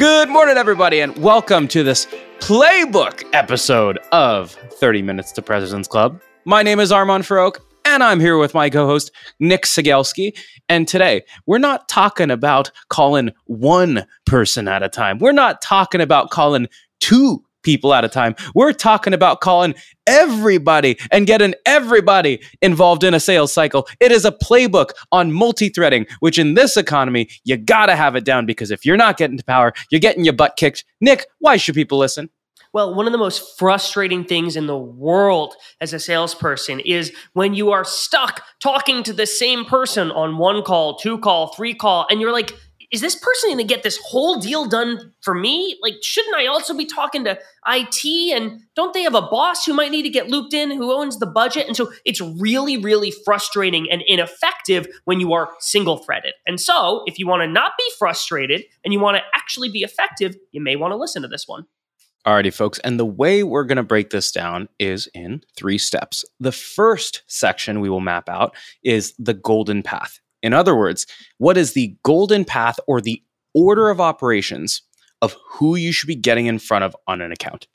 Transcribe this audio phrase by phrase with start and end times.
[0.00, 2.06] Good morning, everybody, and welcome to this
[2.38, 6.22] playbook episode of 30 Minutes to President's Club.
[6.46, 10.34] My name is Armand Farrokh, and I'm here with my co host, Nick Cegelski.
[10.70, 15.18] And today, we're not talking about calling one person at a time.
[15.18, 16.68] We're not talking about calling
[17.00, 18.34] two people at a time.
[18.54, 19.74] We're talking about calling
[20.06, 23.88] everybody and getting everybody involved in a sales cycle.
[24.00, 28.24] It is a playbook on multi threading, which in this economy, you gotta have it
[28.24, 30.84] down because if you're not getting to power, you're getting your butt kicked.
[31.00, 32.30] Nick, why should people listen?
[32.72, 37.52] Well, one of the most frustrating things in the world as a salesperson is when
[37.52, 42.06] you are stuck talking to the same person on one call, two call, three call,
[42.08, 42.54] and you're like,
[42.92, 45.78] is this person going to get this whole deal done for me?
[45.80, 48.34] Like, shouldn't I also be talking to IT?
[48.34, 51.18] And don't they have a boss who might need to get looped in who owns
[51.18, 51.66] the budget?
[51.66, 56.34] And so it's really, really frustrating and ineffective when you are single threaded.
[56.46, 59.80] And so if you want to not be frustrated and you want to actually be
[59.80, 61.66] effective, you may want to listen to this one.
[62.26, 62.78] Alrighty, folks.
[62.80, 66.24] And the way we're going to break this down is in three steps.
[66.38, 70.20] The first section we will map out is the golden path.
[70.42, 71.06] In other words,
[71.38, 73.22] what is the golden path or the
[73.54, 74.82] order of operations
[75.22, 77.66] of who you should be getting in front of on an account?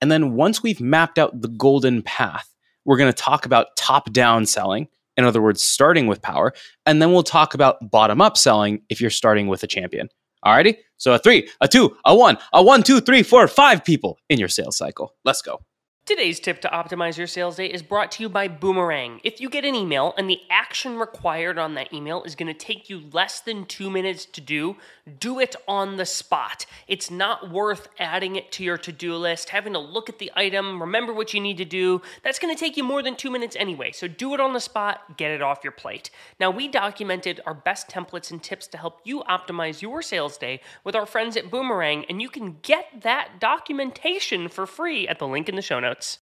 [0.00, 2.48] And then once we've mapped out the golden path,
[2.84, 4.88] we're going to talk about top down selling.
[5.16, 6.52] In other words, starting with power.
[6.84, 10.08] And then we'll talk about bottom up selling if you're starting with a champion.
[10.44, 10.76] Alrighty?
[10.98, 14.38] So a three, a two, a one, a one, two, three, four, five people in
[14.38, 15.14] your sales cycle.
[15.24, 15.60] Let's go.
[16.06, 19.20] Today's tip to optimize your sales day is brought to you by Boomerang.
[19.24, 22.54] If you get an email and the action required on that email is going to
[22.54, 24.76] take you less than two minutes to do,
[25.18, 26.66] do it on the spot.
[26.88, 30.32] It's not worth adding it to your to do list, having to look at the
[30.34, 32.02] item, remember what you need to do.
[32.24, 33.92] That's going to take you more than two minutes anyway.
[33.92, 36.10] So do it on the spot, get it off your plate.
[36.40, 40.60] Now, we documented our best templates and tips to help you optimize your sales day
[40.82, 45.28] with our friends at Boomerang, and you can get that documentation for free at the
[45.28, 46.18] link in the show notes.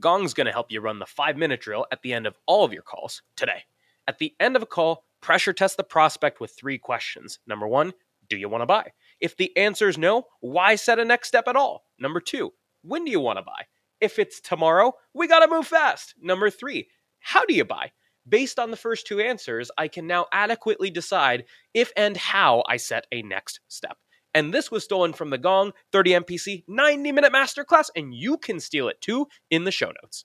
[0.00, 2.64] Gong's going to help you run the five minute drill at the end of all
[2.64, 3.64] of your calls today.
[4.08, 7.38] At the end of a call, pressure test the prospect with three questions.
[7.46, 7.94] Number one,
[8.28, 8.92] do you want to buy?
[9.20, 11.84] If the answer is no, why set a next step at all?
[11.98, 12.52] Number two,
[12.82, 13.64] when do you want to buy?
[14.00, 16.14] If it's tomorrow, we got to move fast.
[16.20, 16.88] Number three,
[17.20, 17.92] how do you buy?
[18.28, 22.76] Based on the first two answers, I can now adequately decide if and how I
[22.76, 23.96] set a next step.
[24.34, 28.60] And this was stolen from the Gong 30 MPC 90 minute masterclass, and you can
[28.60, 30.24] steal it too in the show notes.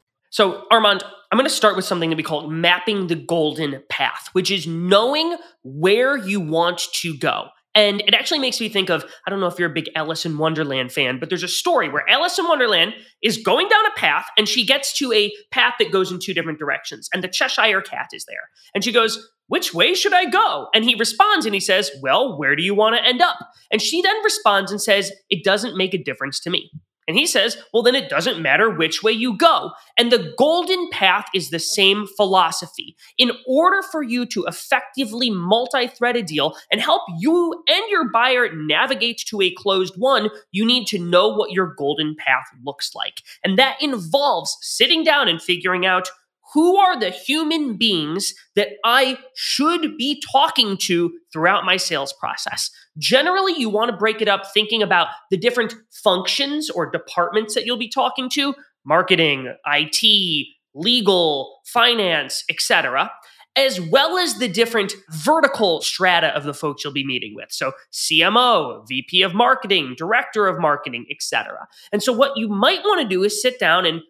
[0.31, 4.29] So, Armand, I'm going to start with something that we call mapping the golden path,
[4.31, 7.49] which is knowing where you want to go.
[7.75, 10.25] And it actually makes me think of I don't know if you're a big Alice
[10.25, 13.97] in Wonderland fan, but there's a story where Alice in Wonderland is going down a
[13.97, 17.09] path and she gets to a path that goes in two different directions.
[17.13, 18.49] And the Cheshire Cat is there.
[18.73, 20.67] And she goes, which way should I go?
[20.73, 23.37] And he responds and he says, Well, where do you want to end up?
[23.69, 26.71] And she then responds and says, It doesn't make a difference to me.
[27.11, 29.71] And he says, well, then it doesn't matter which way you go.
[29.97, 32.95] And the golden path is the same philosophy.
[33.17, 38.09] In order for you to effectively multi thread a deal and help you and your
[38.09, 42.95] buyer navigate to a closed won, you need to know what your golden path looks
[42.95, 43.23] like.
[43.43, 46.07] And that involves sitting down and figuring out
[46.53, 52.69] who are the human beings that I should be talking to throughout my sales process?
[52.97, 57.65] Generally, you want to break it up thinking about the different functions or departments that
[57.65, 58.53] you'll be talking to
[58.85, 63.09] marketing, IT, legal, finance, etc
[63.55, 67.51] as well as the different vertical strata of the folks you'll be meeting with.
[67.51, 71.67] So CMO, VP of marketing, director of marketing, etc.
[71.91, 74.01] And so what you might want to do is sit down and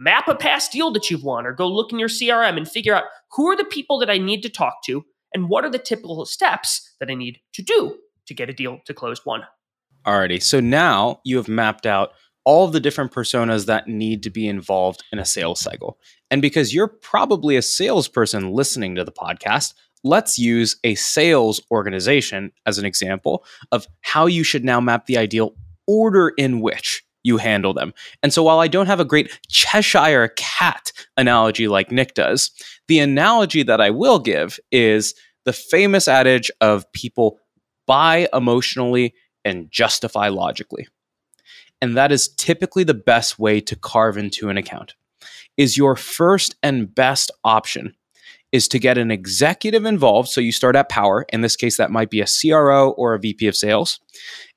[0.00, 2.94] map a past deal that you've won or go look in your CRM and figure
[2.94, 5.04] out who are the people that I need to talk to
[5.34, 8.80] and what are the typical steps that I need to do to get a deal
[8.86, 9.42] to close one.
[10.06, 10.42] Alrighty.
[10.42, 12.12] So now you have mapped out
[12.44, 15.98] all the different personas that need to be involved in a sales cycle.
[16.30, 22.52] And because you're probably a salesperson listening to the podcast, let's use a sales organization
[22.64, 25.54] as an example of how you should now map the ideal
[25.86, 27.92] order in which you handle them.
[28.22, 32.50] And so while I don't have a great Cheshire cat analogy like Nick does,
[32.88, 35.14] the analogy that I will give is
[35.44, 37.38] the famous adage of people
[37.86, 39.14] buy emotionally
[39.44, 40.86] and justify logically.
[41.82, 44.94] And that is typically the best way to carve into an account.
[45.56, 47.94] Is your first and best option
[48.52, 50.28] is to get an executive involved.
[50.28, 51.24] So you start at power.
[51.32, 54.00] In this case, that might be a CRO or a VP of sales.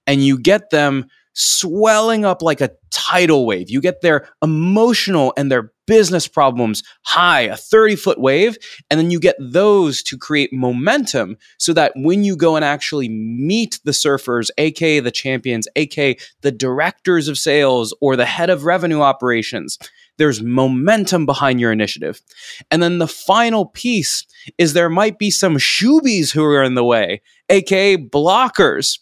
[0.08, 3.70] And you get them swelling up like a tidal wave.
[3.70, 8.58] You get their emotional and their business problems high, a 30 foot wave,
[8.90, 13.10] and then you get those to create momentum so that when you go and actually
[13.10, 18.64] meet the surfers, aka the champions, aka the directors of sales or the head of
[18.64, 19.78] revenue operations,
[20.18, 22.22] there's momentum behind your initiative.
[22.70, 24.26] And then the final piece
[24.58, 29.00] is there might be some shoobies who are in the way, aka blockers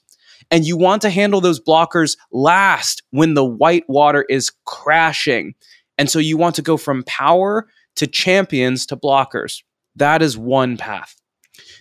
[0.51, 5.55] and you want to handle those blockers last when the white water is crashing.
[5.97, 9.63] And so you want to go from power to champions to blockers.
[9.95, 11.15] That is one path.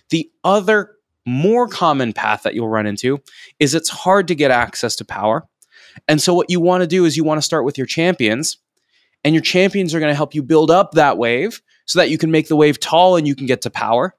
[0.09, 0.95] The other
[1.25, 3.19] more common path that you'll run into
[3.59, 5.47] is it's hard to get access to power.
[6.07, 8.57] And so what you want to do is you want to start with your champions,
[9.23, 12.17] and your champions are going to help you build up that wave so that you
[12.17, 14.15] can make the wave tall and you can get to power.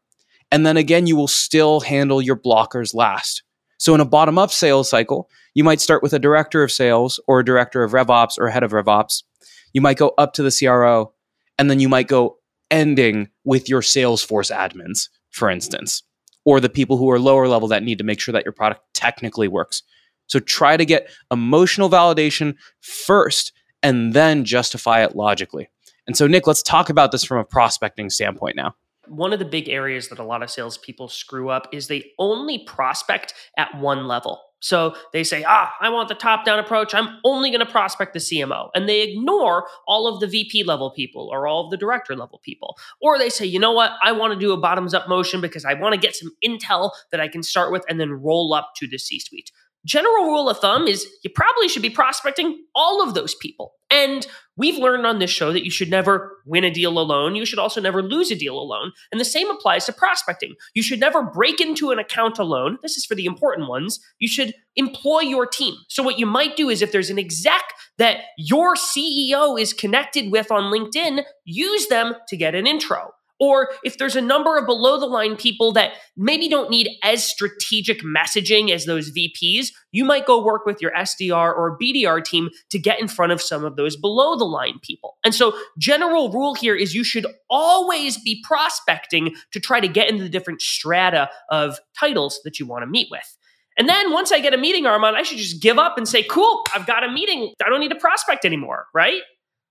[0.52, 3.42] And then again, you will still handle your blockers last.
[3.82, 7.18] So in a bottom up sales cycle, you might start with a director of sales
[7.26, 9.24] or a director of RevOps or a head of RevOps.
[9.72, 11.12] You might go up to the CRO,
[11.58, 12.38] and then you might go
[12.70, 16.04] ending with your Salesforce admins, for instance,
[16.44, 18.82] or the people who are lower level that need to make sure that your product
[18.94, 19.82] technically works.
[20.28, 23.52] So try to get emotional validation first
[23.82, 25.68] and then justify it logically.
[26.06, 28.76] And so, Nick, let's talk about this from a prospecting standpoint now
[29.06, 32.64] one of the big areas that a lot of salespeople screw up is they only
[32.64, 34.40] prospect at one level.
[34.62, 36.94] So they say, ah, I want the top down approach.
[36.94, 38.70] I'm only going to prospect the CMO.
[38.76, 42.40] And they ignore all of the VP level people or all of the director level
[42.44, 42.76] people.
[43.00, 43.92] Or they say, you know what?
[44.04, 46.92] I want to do a bottoms up motion because I want to get some intel
[47.10, 49.50] that I can start with and then roll up to the C suite
[49.84, 53.74] general rule of thumb is you probably should be prospecting all of those people.
[53.90, 57.34] And we've learned on this show that you should never win a deal alone.
[57.34, 58.92] You should also never lose a deal alone.
[59.10, 60.54] And the same applies to prospecting.
[60.74, 62.78] You should never break into an account alone.
[62.82, 64.00] This is for the important ones.
[64.18, 65.74] You should employ your team.
[65.88, 67.62] So, what you might do is if there's an exec
[67.98, 73.12] that your CEO is connected with on LinkedIn, use them to get an intro.
[73.42, 77.24] Or if there's a number of below the line people that maybe don't need as
[77.24, 82.50] strategic messaging as those VPs, you might go work with your SDR or BDR team
[82.70, 85.16] to get in front of some of those below the line people.
[85.24, 90.08] And so, general rule here is you should always be prospecting to try to get
[90.08, 93.36] into the different strata of titles that you want to meet with.
[93.76, 96.22] And then once I get a meeting, Armand, I should just give up and say,
[96.22, 97.54] cool, I've got a meeting.
[97.60, 99.22] I don't need to prospect anymore, right?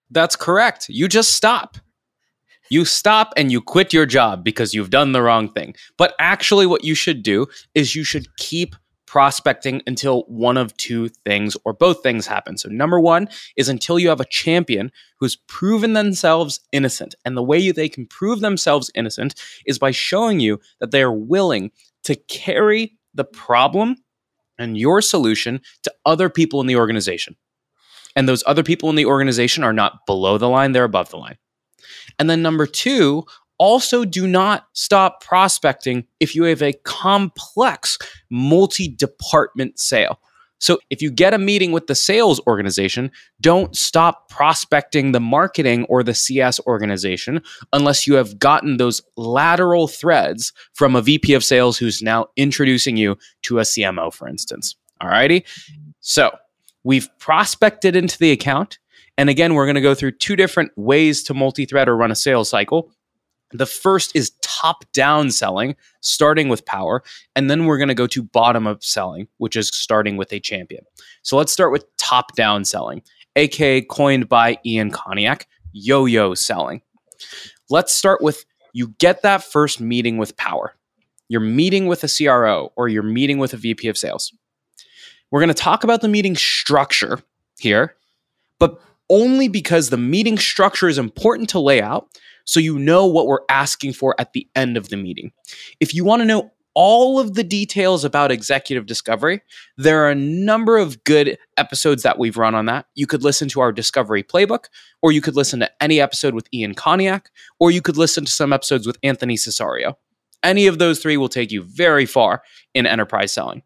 [0.09, 0.89] That's correct.
[0.89, 1.77] You just stop
[2.71, 5.75] you stop and you quit your job because you've done the wrong thing.
[5.97, 11.09] But actually, what you should do is you should keep prospecting until one of two
[11.09, 12.57] things or both things happen.
[12.57, 17.13] So, number one is until you have a champion who's proven themselves innocent.
[17.25, 19.35] And the way they can prove themselves innocent
[19.65, 21.71] is by showing you that they are willing
[22.05, 23.97] to carry the problem
[24.57, 27.35] and your solution to other people in the organization.
[28.15, 31.17] And those other people in the organization are not below the line, they're above the
[31.17, 31.37] line.
[32.19, 33.25] And then number two,
[33.57, 37.97] also do not stop prospecting if you have a complex
[38.29, 40.19] multi department sale.
[40.61, 45.85] So if you get a meeting with the sales organization, don't stop prospecting the marketing
[45.85, 47.41] or the CS organization
[47.73, 52.95] unless you have gotten those lateral threads from a VP of sales who's now introducing
[52.95, 54.75] you to a CMO, for instance.
[55.01, 55.45] Alrighty.
[55.99, 56.35] So
[56.83, 58.77] we've prospected into the account.
[59.21, 62.09] And again, we're going to go through two different ways to multi thread or run
[62.09, 62.91] a sales cycle.
[63.51, 67.03] The first is top down selling, starting with power.
[67.35, 70.39] And then we're going to go to bottom up selling, which is starting with a
[70.39, 70.85] champion.
[71.21, 73.03] So let's start with top down selling,
[73.35, 76.81] aka coined by Ian Koniak, yo yo selling.
[77.69, 80.73] Let's start with you get that first meeting with power.
[81.29, 84.33] You're meeting with a CRO or you're meeting with a VP of sales.
[85.29, 87.19] We're going to talk about the meeting structure
[87.59, 87.95] here,
[88.57, 92.07] but only because the meeting structure is important to lay out
[92.45, 95.31] so you know what we're asking for at the end of the meeting.
[95.79, 99.41] If you want to know all of the details about executive discovery,
[99.77, 102.85] there are a number of good episodes that we've run on that.
[102.95, 104.65] You could listen to our discovery playbook,
[105.01, 107.25] or you could listen to any episode with Ian Koniak,
[107.59, 109.95] or you could listen to some episodes with Anthony Cesario.
[110.43, 112.41] Any of those three will take you very far
[112.73, 113.63] in enterprise selling.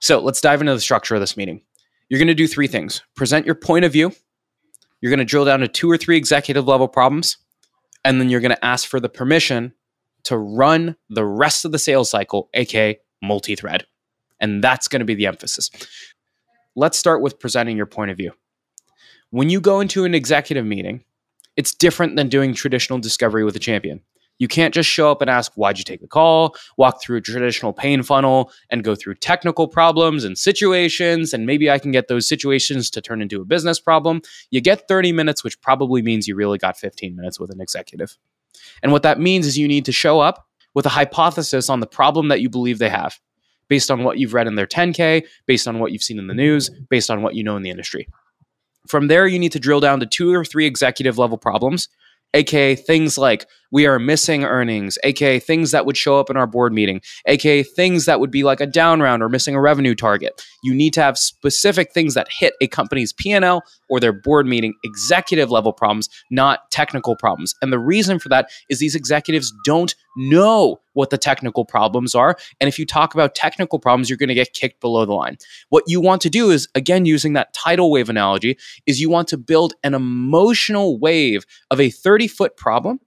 [0.00, 1.62] So let's dive into the structure of this meeting.
[2.08, 4.12] You're going to do three things present your point of view,
[5.04, 7.36] you're going to drill down to two or three executive level problems,
[8.06, 9.74] and then you're going to ask for the permission
[10.22, 13.84] to run the rest of the sales cycle, aka multi thread.
[14.40, 15.68] And that's going to be the emphasis.
[16.74, 18.32] Let's start with presenting your point of view.
[19.28, 21.04] When you go into an executive meeting,
[21.54, 24.00] it's different than doing traditional discovery with a champion.
[24.38, 27.20] You can't just show up and ask, why'd you take the call, walk through a
[27.20, 32.08] traditional pain funnel, and go through technical problems and situations, and maybe I can get
[32.08, 34.22] those situations to turn into a business problem.
[34.50, 38.16] You get 30 minutes, which probably means you really got 15 minutes with an executive.
[38.82, 41.86] And what that means is you need to show up with a hypothesis on the
[41.86, 43.20] problem that you believe they have,
[43.68, 46.34] based on what you've read in their 10K, based on what you've seen in the
[46.34, 48.08] news, based on what you know in the industry.
[48.88, 51.88] From there, you need to drill down to two or three executive level problems
[52.34, 56.46] aka things like we are missing earnings, aka things that would show up in our
[56.46, 59.96] board meeting, aka things that would be like a down round or missing a revenue
[59.96, 60.40] target.
[60.62, 64.74] You need to have specific things that hit a company's P&L or their board meeting
[64.84, 67.52] executive level problems, not technical problems.
[67.62, 72.36] And the reason for that is these executives don't know what the technical problems are.
[72.60, 75.36] And if you talk about technical problems, you're going to get kicked below the line.
[75.70, 79.26] What you want to do is, again, using that tidal wave analogy, is you want
[79.28, 83.00] to build an emotional wave of a 30 foot problem.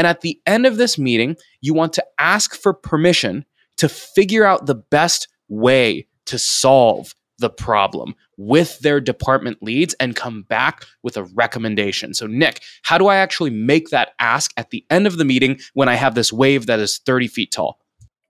[0.00, 3.44] And at the end of this meeting, you want to ask for permission
[3.76, 10.16] to figure out the best way to solve the problem with their department leads and
[10.16, 12.14] come back with a recommendation.
[12.14, 15.60] So, Nick, how do I actually make that ask at the end of the meeting
[15.74, 17.78] when I have this wave that is 30 feet tall?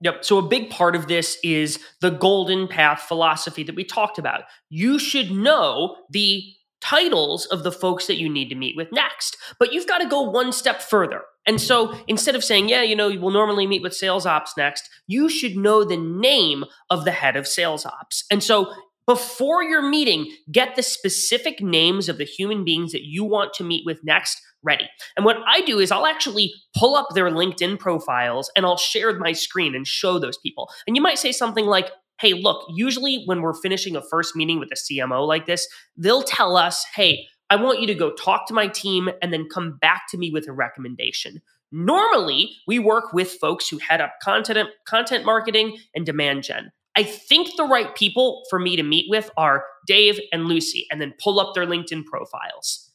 [0.01, 0.25] Yep.
[0.25, 4.43] So, a big part of this is the golden path philosophy that we talked about.
[4.67, 6.43] You should know the
[6.81, 10.09] titles of the folks that you need to meet with next, but you've got to
[10.09, 11.21] go one step further.
[11.47, 14.89] And so instead of saying, yeah, you know, we'll normally meet with sales ops next,
[15.07, 18.23] you should know the name of the head of sales ops.
[18.29, 18.71] And so
[19.07, 23.63] before your meeting, get the specific names of the human beings that you want to
[23.63, 24.87] meet with next ready.
[25.17, 29.17] And what I do is I'll actually pull up their LinkedIn profiles and I'll share
[29.17, 30.69] my screen and show those people.
[30.85, 34.59] And you might say something like, hey, look, usually when we're finishing a first meeting
[34.59, 35.67] with a CMO like this,
[35.97, 39.49] they'll tell us, hey, I want you to go talk to my team and then
[39.53, 41.41] come back to me with a recommendation.
[41.73, 46.71] Normally, we work with folks who head up content, content marketing and demand gen.
[46.95, 51.01] I think the right people for me to meet with are Dave and Lucy, and
[51.01, 52.89] then pull up their LinkedIn profiles.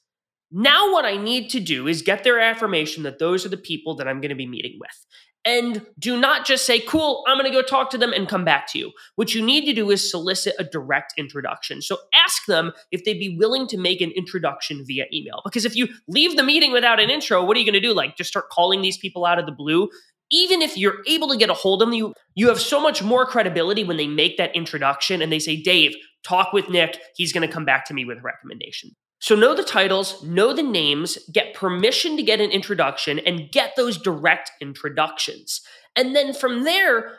[0.51, 3.95] Now, what I need to do is get their affirmation that those are the people
[3.97, 5.07] that I'm going to be meeting with.
[5.47, 8.45] And do not just say, cool, I'm going to go talk to them and come
[8.45, 8.91] back to you.
[9.15, 11.81] What you need to do is solicit a direct introduction.
[11.83, 15.43] So ask them if they'd be willing to make an introduction via email.
[15.45, 17.95] Because if you leave the meeting without an intro, what are you going to do?
[17.95, 19.89] Like just start calling these people out of the blue?
[20.33, 23.01] even if you're able to get a hold of them, you you have so much
[23.01, 26.99] more credibility when they make that introduction and they say, Dave, talk with Nick.
[27.15, 28.91] He's going to come back to me with a recommendation.
[29.27, 33.75] So know the titles, know the names, get permission to get an introduction, and get
[33.75, 35.63] those direct introductions.
[35.97, 37.19] And then from there,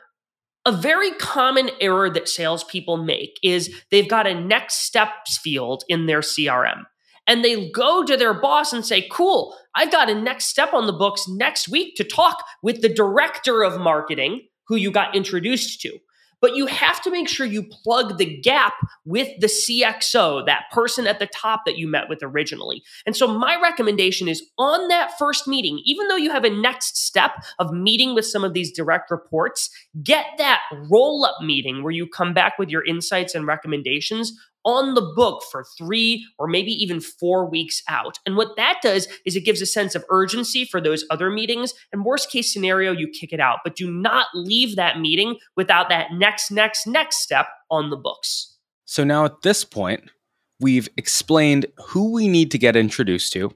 [0.65, 6.05] a very common error that salespeople make is they've got a next steps field in
[6.05, 6.83] their CRM
[7.27, 10.87] and they go to their boss and say, Cool, I've got a next step on
[10.87, 15.81] the books next week to talk with the director of marketing who you got introduced
[15.81, 15.99] to.
[16.41, 18.74] But you have to make sure you plug the gap
[19.06, 22.84] with the CXO, that person at the top that you met with originally.
[23.06, 26.98] And so, my recommendation is on that first meeting, even though you have a next
[26.98, 29.70] step of meeting with some of these direct reports,
[30.03, 34.34] get that roll up meeting where you come back with your insights and recommendations
[34.67, 38.19] on the book for three or maybe even four weeks out.
[38.25, 41.74] And what that does is it gives a sense of urgency for those other meetings.
[41.93, 45.88] And worst case scenario, you kick it out, but do not leave that meeting without
[45.88, 48.57] that next, next, next step on the books.
[48.83, 50.12] So now at this point,
[50.59, 53.53] we've explained who we need to get introduced to,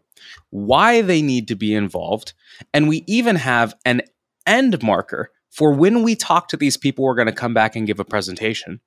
[0.50, 2.34] why they need to be involved,
[2.74, 4.02] and we even have an
[4.48, 7.86] end marker for when we talk to these people, we're going to come back and
[7.86, 8.80] give a presentation.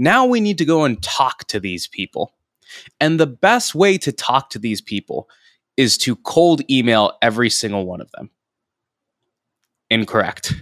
[0.00, 2.32] Now we need to go and talk to these people.
[3.00, 5.28] And the best way to talk to these people
[5.76, 8.30] is to cold email every single one of them.
[9.90, 10.54] Incorrect.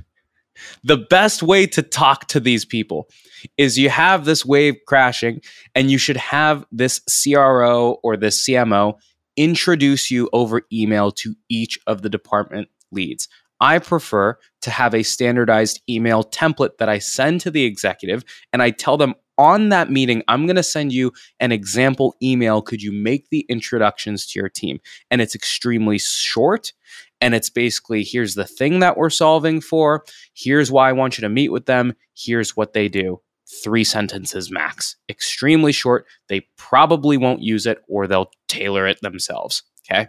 [0.83, 3.09] The best way to talk to these people
[3.57, 5.40] is you have this wave crashing
[5.73, 8.95] and you should have this CRO or this CMO
[9.37, 13.28] introduce you over email to each of the department leads.
[13.61, 18.62] I prefer to have a standardized email template that I send to the executive and
[18.62, 22.61] I tell them on that meeting, I'm going to send you an example email.
[22.61, 24.80] Could you make the introductions to your team?
[25.11, 26.73] And it's extremely short.
[27.21, 30.04] And it's basically here's the thing that we're solving for.
[30.35, 31.95] Here's why I want you to meet with them.
[32.14, 33.21] Here's what they do.
[33.62, 34.97] Three sentences max.
[35.09, 36.07] Extremely short.
[36.28, 39.62] They probably won't use it or they'll tailor it themselves.
[39.90, 40.09] Okay.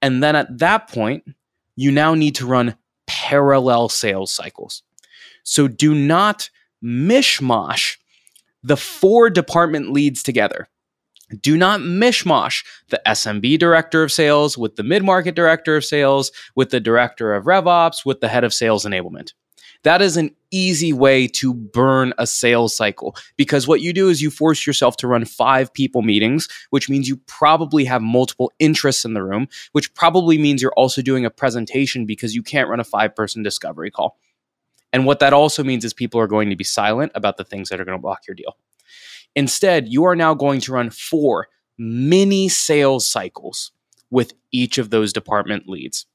[0.00, 1.24] And then at that point,
[1.76, 2.76] you now need to run
[3.06, 4.82] parallel sales cycles.
[5.44, 6.50] So do not
[6.82, 7.96] mishmash
[8.66, 10.66] the four department leads together.
[11.40, 16.32] Do not mishmash the SMB director of sales with the mid market director of sales,
[16.56, 19.32] with the director of RevOps, with the head of sales enablement.
[19.84, 24.20] That is an easy way to burn a sales cycle because what you do is
[24.20, 29.04] you force yourself to run five people meetings, which means you probably have multiple interests
[29.04, 32.80] in the room, which probably means you're also doing a presentation because you can't run
[32.80, 34.18] a five person discovery call.
[34.96, 37.68] And what that also means is people are going to be silent about the things
[37.68, 38.56] that are going to block your deal.
[39.34, 43.72] Instead, you are now going to run four mini sales cycles
[44.10, 46.06] with each of those department leads.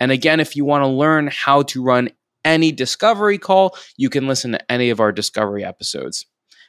[0.00, 2.08] And again, if you want to learn how to run
[2.42, 6.24] any discovery call, you can listen to any of our discovery episodes.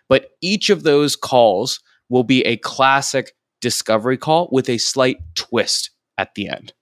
[0.09, 5.91] But each of those calls will be a classic discovery call with a slight twist
[6.17, 6.73] at the end.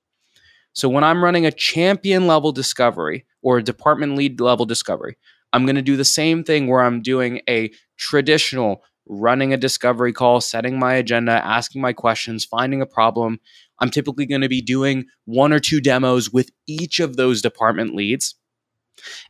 [0.74, 5.16] So when I'm running a champion level discovery or a department lead level discovery,
[5.54, 10.12] I'm going to do the same thing where I'm doing a traditional running a discovery
[10.12, 13.40] call, setting my agenda, asking my questions, finding a problem.
[13.80, 17.96] I'm typically going to be doing one or two demos with each of those department
[17.96, 18.34] leads.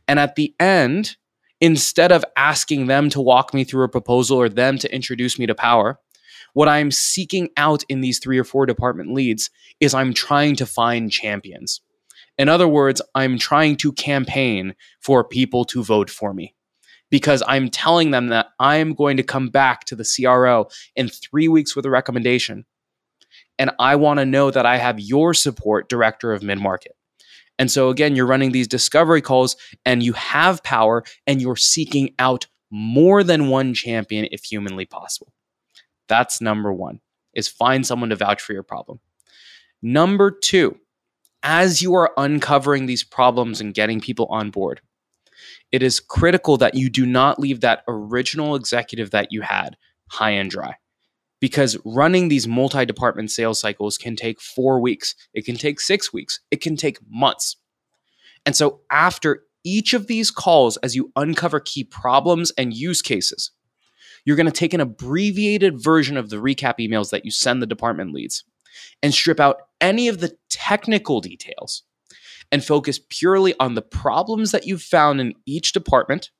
[0.08, 1.16] And at the end,
[1.60, 5.44] instead of asking them to walk me through a proposal or them to introduce me
[5.44, 6.00] to power,
[6.54, 10.64] what I'm seeking out in these three or four department leads is I'm trying to
[10.64, 11.82] find champions.
[12.38, 16.54] In other words, I'm trying to campaign for people to vote for me
[17.10, 21.48] because I'm telling them that I'm going to come back to the CRO in three
[21.48, 22.66] weeks with a recommendation.
[23.58, 26.92] And I want to know that I have your support, director of mid market.
[27.58, 32.14] And so, again, you're running these discovery calls and you have power and you're seeking
[32.18, 35.32] out more than one champion if humanly possible.
[36.08, 37.00] That's number one,
[37.34, 39.00] is find someone to vouch for your problem.
[39.80, 40.78] Number two,
[41.42, 44.80] as you are uncovering these problems and getting people on board,
[45.72, 49.76] it is critical that you do not leave that original executive that you had
[50.10, 50.76] high and dry.
[51.40, 56.12] Because running these multi department sales cycles can take four weeks, it can take six
[56.12, 57.56] weeks, it can take months.
[58.46, 63.50] And so, after each of these calls, as you uncover key problems and use cases,
[64.24, 67.66] you're going to take an abbreviated version of the recap emails that you send the
[67.66, 68.44] department leads
[69.02, 70.36] and strip out any of the
[70.66, 71.84] technical details
[72.50, 76.30] and focus purely on the problems that you've found in each department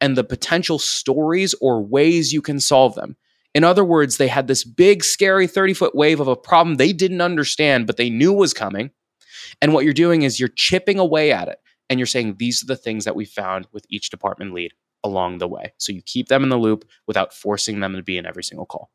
[0.00, 3.16] and the potential stories or ways you can solve them.
[3.54, 6.92] In other words, they had this big, scary 30 foot wave of a problem they
[6.92, 8.90] didn't understand, but they knew was coming.
[9.62, 11.58] And what you're doing is you're chipping away at it
[11.88, 15.38] and you're saying, these are the things that we found with each department lead along
[15.38, 15.72] the way.
[15.78, 18.66] So you keep them in the loop without forcing them to be in every single
[18.66, 18.90] call.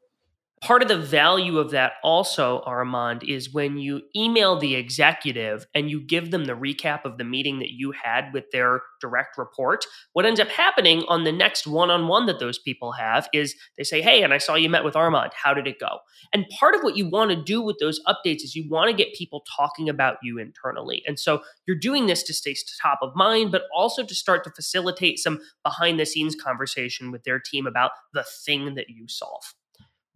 [0.64, 5.90] Part of the value of that also armand is when you email the executive and
[5.90, 9.86] you give them the recap of the meeting that you had with their direct report
[10.14, 14.02] what ends up happening on the next one-on-one that those people have is they say
[14.02, 15.32] hey and i saw you met with armand.
[15.36, 16.00] How did it go?
[16.34, 18.96] And part of what you want to do with those updates is you want to
[18.96, 21.04] get people talking about you internally.
[21.06, 24.52] And so you're doing this to stay top of mind but also to start to
[24.52, 29.54] facilitate some behind the scenes conversation with their team about the thing that you solve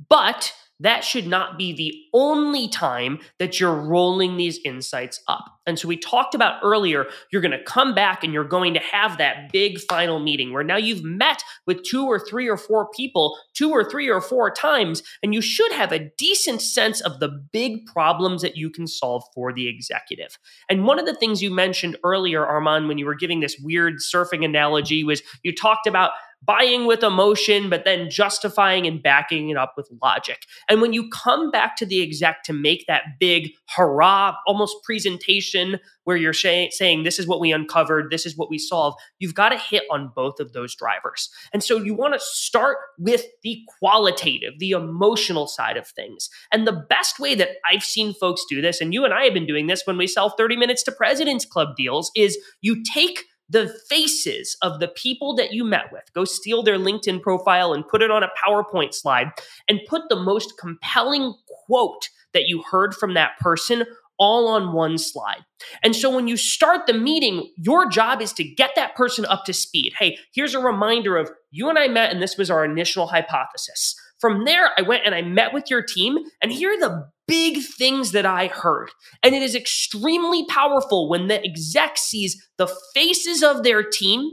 [0.10, 5.46] but that should not be the only time that you're rolling these insights up.
[5.66, 8.80] And so we talked about earlier, you're going to come back and you're going to
[8.80, 12.90] have that big final meeting where now you've met with two or three or four
[12.92, 17.20] people two or three or four times, and you should have a decent sense of
[17.20, 20.38] the big problems that you can solve for the executive.
[20.70, 23.96] And one of the things you mentioned earlier, Armand, when you were giving this weird
[23.96, 26.12] surfing analogy was you talked about
[26.44, 30.46] buying with emotion, but then justifying and backing it up with logic.
[30.70, 35.80] And when you come back to the exec to make that big hurrah, almost presentation
[36.04, 39.34] where you're say, saying, This is what we uncovered, this is what we solved, you've
[39.34, 41.30] got to hit on both of those drivers.
[41.52, 46.30] And so you want to start with the qualitative, the emotional side of things.
[46.52, 49.34] And the best way that I've seen folks do this, and you and I have
[49.34, 53.24] been doing this when we sell 30 minutes to President's Club deals, is you take
[53.50, 56.04] the faces of the people that you met with.
[56.14, 59.28] Go steal their LinkedIn profile and put it on a PowerPoint slide
[59.68, 61.34] and put the most compelling
[61.66, 63.86] quote that you heard from that person
[64.20, 65.46] all on one slide.
[65.84, 69.46] And so when you start the meeting, your job is to get that person up
[69.46, 69.94] to speed.
[70.00, 73.96] Hey, here's a reminder of you and I met, and this was our initial hypothesis.
[74.20, 77.60] From there, I went and I met with your team, and here are the big
[77.78, 78.90] things that I heard.
[79.22, 84.32] And it is extremely powerful when the exec sees the faces of their team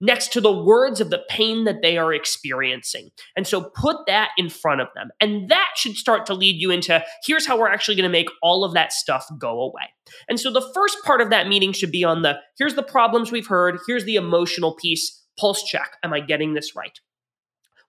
[0.00, 3.10] next to the words of the pain that they are experiencing.
[3.36, 5.08] And so put that in front of them.
[5.20, 8.28] And that should start to lead you into here's how we're actually going to make
[8.42, 9.84] all of that stuff go away.
[10.28, 13.32] And so the first part of that meeting should be on the here's the problems
[13.32, 15.96] we've heard, here's the emotional piece, pulse check.
[16.02, 16.98] Am I getting this right?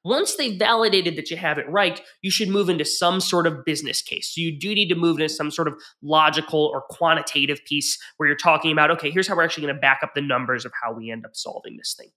[0.06, 3.66] Once they've validated that you have it right, you should move into some sort of
[3.66, 4.34] business case.
[4.34, 8.28] So you do need to move into some sort of logical or quantitative piece where
[8.28, 10.72] you're talking about, okay, here's how we're actually going to back up the numbers of
[10.82, 12.10] how we end up solving this thing.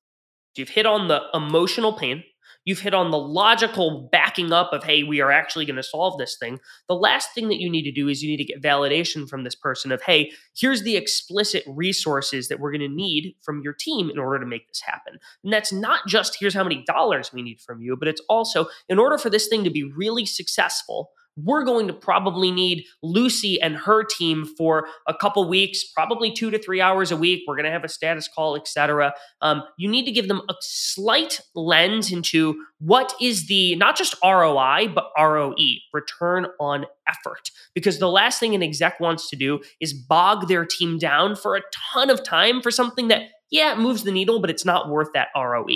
[0.55, 2.24] You've hit on the emotional pain.
[2.64, 6.18] You've hit on the logical backing up of, hey, we are actually going to solve
[6.18, 6.59] this thing.
[6.87, 9.44] The last thing that you need to do is you need to get validation from
[9.44, 13.73] this person of, hey, here's the explicit resources that we're going to need from your
[13.73, 15.18] team in order to make this happen.
[15.42, 18.66] And that's not just here's how many dollars we need from you, but it's also
[18.88, 21.11] in order for this thing to be really successful,
[21.44, 26.51] we're going to probably need Lucy and her team for a couple weeks, probably two
[26.51, 27.44] to three hours a week.
[27.46, 29.12] We're going to have a status call, etc.
[29.40, 34.14] Um, you need to give them a slight lens into what is the not just
[34.24, 35.55] ROI but ROE,
[35.92, 40.64] return on effort, because the last thing an exec wants to do is bog their
[40.64, 44.40] team down for a ton of time for something that yeah it moves the needle,
[44.40, 45.66] but it's not worth that ROE.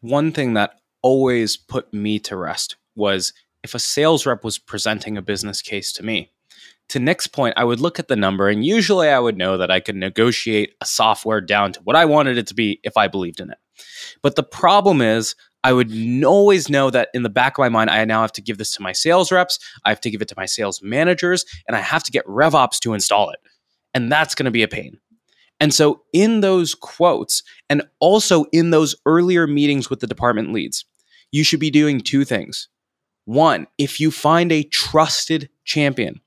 [0.00, 3.32] One thing that always put me to rest was
[3.66, 6.30] if a sales rep was presenting a business case to me.
[6.90, 9.72] To Nick's point, I would look at the number and usually I would know that
[9.72, 13.08] I could negotiate a software down to what I wanted it to be if I
[13.08, 13.58] believed in it.
[14.22, 17.90] But the problem is, I would always know that in the back of my mind,
[17.90, 20.28] I now have to give this to my sales reps, I have to give it
[20.28, 23.40] to my sales managers, and I have to get RevOps to install it.
[23.92, 25.00] And that's going to be a pain.
[25.58, 30.84] And so, in those quotes, and also in those earlier meetings with the department leads,
[31.32, 32.68] you should be doing two things.
[33.26, 36.20] One, if you find a trusted champion,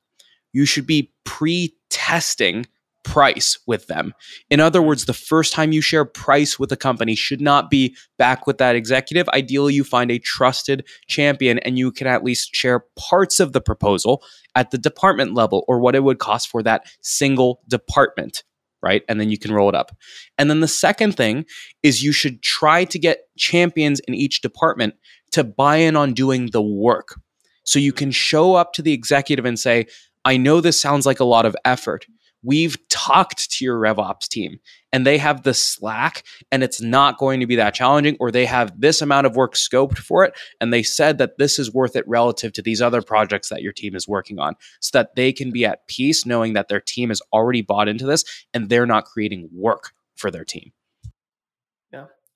[0.53, 2.65] you should be pre testing
[3.03, 4.13] price with them.
[4.49, 7.95] In other words, the first time you share price with a company should not be
[8.17, 9.27] back with that executive.
[9.29, 13.61] Ideally, you find a trusted champion and you can at least share parts of the
[13.61, 14.21] proposal
[14.53, 18.43] at the department level or what it would cost for that single department.
[18.81, 19.03] Right.
[19.09, 19.91] And then you can roll it up.
[20.37, 21.45] And then the second thing
[21.83, 24.93] is you should try to get champions in each department
[25.31, 27.19] to buy in on doing the work.
[27.63, 29.85] So you can show up to the executive and say,
[30.25, 32.05] I know this sounds like a lot of effort.
[32.41, 34.59] We've talked to your RevOps team
[34.93, 38.45] and they have the slack and it's not going to be that challenging, or they
[38.45, 40.33] have this amount of work scoped for it.
[40.61, 43.73] And they said that this is worth it relative to these other projects that your
[43.73, 47.09] team is working on so that they can be at peace knowing that their team
[47.09, 50.71] has already bought into this and they're not creating work for their team.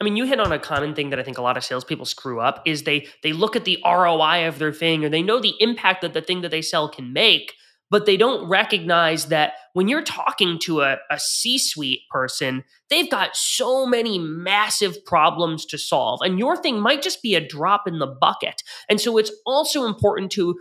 [0.04, 2.06] I mean, you hit on a common thing that I think a lot of salespeople
[2.06, 5.40] screw up is they they look at the ROI of their thing or they know
[5.40, 7.54] the impact that the thing that they sell can make,
[7.90, 13.10] but they don't recognize that when you're talking to a, a C suite person, they've
[13.10, 16.20] got so many massive problems to solve.
[16.22, 18.62] And your thing might just be a drop in the bucket.
[18.90, 20.60] And so it's also important to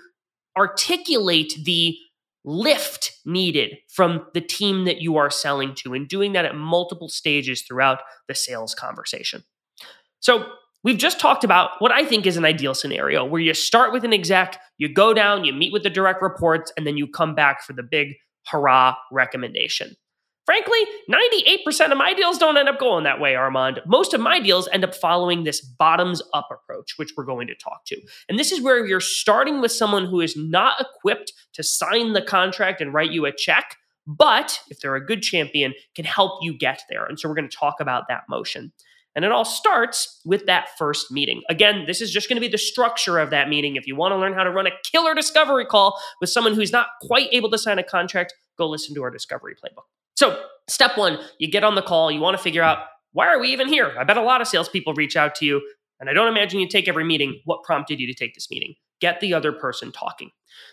[0.57, 1.97] articulate the
[2.45, 7.09] lift needed from the team that you are selling to and doing that at multiple
[7.09, 9.45] stages throughout the sales conversation.
[10.21, 10.47] So,
[10.85, 14.05] we've just talked about what I think is an ideal scenario where you start with
[14.05, 17.35] an exec, you go down, you meet with the direct reports, and then you come
[17.35, 18.15] back for the big
[18.47, 19.95] hurrah recommendation.
[20.45, 20.79] Frankly,
[21.09, 23.81] 98% of my deals don't end up going that way, Armand.
[23.87, 27.55] Most of my deals end up following this bottoms up approach, which we're going to
[27.55, 28.01] talk to.
[28.29, 32.23] And this is where you're starting with someone who is not equipped to sign the
[32.23, 36.59] contract and write you a check, but if they're a good champion, can help you
[36.59, 37.05] get there.
[37.05, 38.73] And so we're going to talk about that motion.
[39.15, 41.43] And it all starts with that first meeting.
[41.51, 43.77] Again, this is just going to be the structure of that meeting.
[43.77, 46.73] If you want to learn how to run a killer discovery call with someone who's
[46.73, 49.85] not quite able to sign a contract, go listen to our discovery playbook.
[50.17, 52.79] So, step one, you get on the call, you want to figure out
[53.13, 53.95] why are we even here?
[53.99, 55.61] I bet a lot of salespeople reach out to you,
[56.01, 57.41] and I don't imagine you take every meeting.
[57.45, 58.75] What prompted you to take this meeting?
[59.01, 60.31] Get the other person talking.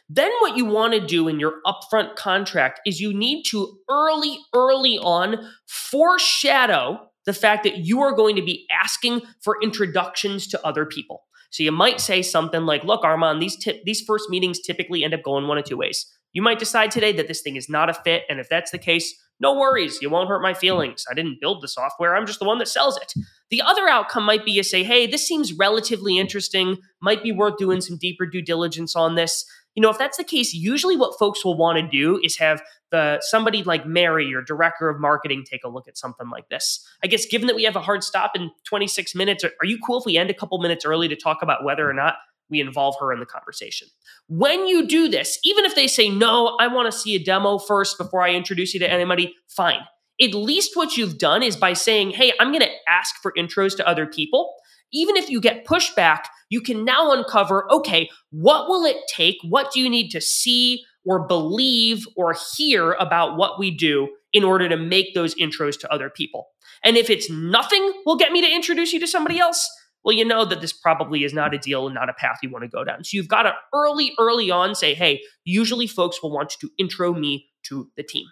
[0.07, 4.37] Then, what you want to do in your upfront contract is you need to early,
[4.53, 10.65] early on foreshadow the fact that you are going to be asking for introductions to
[10.65, 11.23] other people.
[11.51, 15.13] So you might say something like, "Look, Armand, these t- these first meetings typically end
[15.13, 16.05] up going one of two ways.
[16.33, 18.77] You might decide today that this thing is not a fit, and if that's the
[18.77, 20.01] case, no worries.
[20.01, 21.05] You won't hurt my feelings.
[21.09, 22.15] I didn't build the software.
[22.15, 23.13] I'm just the one that sells it.
[23.49, 27.57] The other outcome might be you say, hey, this seems relatively interesting, might be worth
[27.57, 29.45] doing some deeper due diligence on this.
[29.75, 32.61] You know, if that's the case, usually what folks will want to do is have
[32.91, 36.85] the somebody like Mary, your director of marketing, take a look at something like this.
[37.03, 39.79] I guess given that we have a hard stop in 26 minutes, are, are you
[39.79, 42.15] cool if we end a couple minutes early to talk about whether or not
[42.49, 43.87] we involve her in the conversation.
[44.27, 47.57] When you do this, even if they say, no, I want to see a demo
[47.57, 49.79] first before I introduce you to anybody, fine.
[50.21, 53.75] At least what you've done is by saying, hey, I'm going to ask for intros
[53.77, 54.53] to other people.
[54.91, 59.37] Even if you get pushback, you can now uncover, okay, what will it take?
[59.47, 64.43] What do you need to see or believe or hear about what we do in
[64.43, 66.47] order to make those intros to other people?
[66.83, 69.69] And if it's nothing will get me to introduce you to somebody else,
[70.03, 72.49] well, you know that this probably is not a deal and not a path you
[72.49, 73.03] want to go down.
[73.03, 77.13] So you've got to early, early on say, hey, usually folks will want to intro
[77.13, 78.25] me to the team.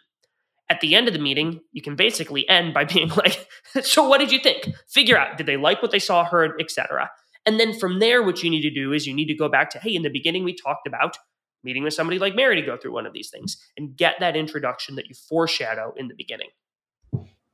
[0.70, 3.48] At the end of the meeting, you can basically end by being like,
[3.82, 4.70] so what did you think?
[4.88, 7.10] Figure out, did they like what they saw, heard, etc.
[7.46, 9.70] And then from there, what you need to do is you need to go back
[9.72, 11.18] to, hey, in the beginning, we talked about
[11.64, 14.36] meeting with somebody like Mary to go through one of these things and get that
[14.36, 16.50] introduction that you foreshadow in the beginning.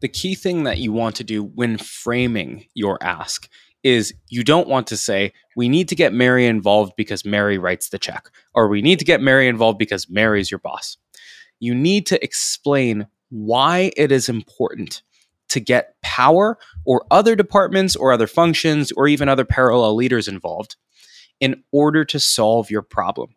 [0.01, 3.47] The key thing that you want to do when framing your ask
[3.83, 7.89] is you don't want to say, we need to get Mary involved because Mary writes
[7.89, 10.97] the check, or we need to get Mary involved because Mary's your boss.
[11.59, 15.01] You need to explain why it is important
[15.49, 20.75] to get power or other departments or other functions or even other parallel leaders involved
[21.39, 23.35] in order to solve your problem.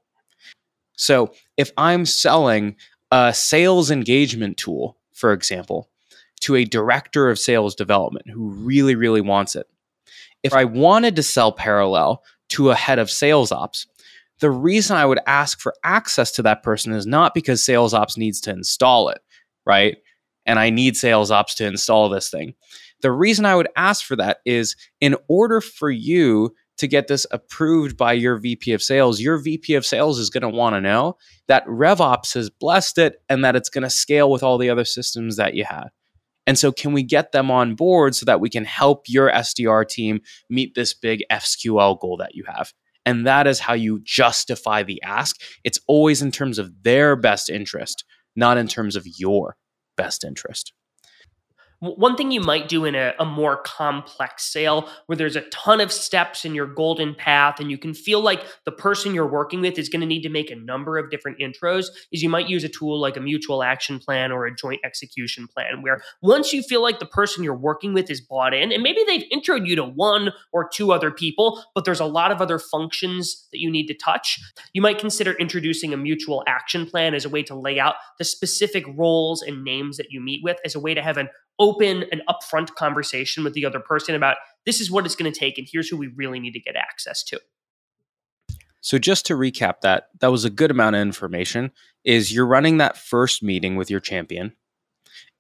[0.96, 2.76] So, if I'm selling
[3.10, 5.90] a sales engagement tool, for example,
[6.40, 9.66] to a director of sales development who really, really wants it,
[10.46, 13.86] if I wanted to sell parallel to a head of sales ops,
[14.40, 18.16] the reason I would ask for access to that person is not because sales ops
[18.16, 19.18] needs to install it,
[19.64, 19.96] right?
[20.44, 22.54] And I need sales ops to install this thing.
[23.02, 27.26] The reason I would ask for that is in order for you to get this
[27.30, 30.80] approved by your VP of sales, your VP of sales is going to want to
[30.80, 31.16] know
[31.48, 34.84] that RevOps has blessed it and that it's going to scale with all the other
[34.84, 35.88] systems that you have.
[36.46, 39.86] And so, can we get them on board so that we can help your SDR
[39.88, 42.72] team meet this big SQL goal that you have?
[43.04, 45.40] And that is how you justify the ask.
[45.64, 48.04] It's always in terms of their best interest,
[48.34, 49.56] not in terms of your
[49.96, 50.72] best interest.
[51.80, 55.80] One thing you might do in a, a, more complex sale where there's a ton
[55.80, 59.60] of steps in your golden path and you can feel like the person you're working
[59.60, 62.48] with is going to need to make a number of different intros is you might
[62.48, 66.52] use a tool like a mutual action plan or a joint execution plan where once
[66.52, 69.66] you feel like the person you're working with is bought in and maybe they've introed
[69.66, 73.60] you to one or two other people, but there's a lot of other functions that
[73.60, 74.40] you need to touch,
[74.72, 78.24] you might consider introducing a mutual action plan as a way to lay out the
[78.24, 82.04] specific roles and names that you meet with as a way to have an open
[82.12, 85.58] and upfront conversation with the other person about this is what it's going to take
[85.58, 87.40] and here's who we really need to get access to.
[88.80, 91.72] So just to recap that, that was a good amount of information
[92.04, 94.52] is you're running that first meeting with your champion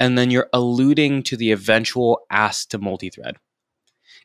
[0.00, 3.36] and then you're alluding to the eventual ask to multi-thread.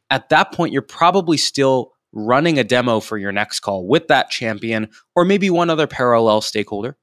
[0.09, 4.29] At that point you're probably still running a demo for your next call with that
[4.29, 6.97] champion or maybe one other parallel stakeholder.